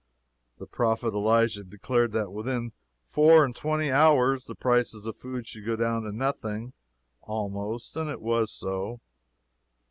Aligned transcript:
The 0.57 0.65
prophet 0.65 1.13
Elisha 1.13 1.63
declared 1.63 2.11
that 2.13 2.31
within 2.31 2.71
four 3.03 3.45
and 3.45 3.55
twenty 3.55 3.91
hours 3.91 4.45
the 4.45 4.55
prices 4.55 5.05
of 5.05 5.15
food 5.15 5.45
should 5.45 5.63
go 5.63 5.75
down 5.75 6.01
to 6.05 6.11
nothing, 6.11 6.73
almost, 7.21 7.95
and 7.95 8.09
it 8.09 8.19
was 8.19 8.49
so. 8.51 8.99